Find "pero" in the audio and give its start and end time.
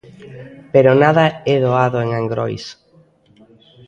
0.73-0.91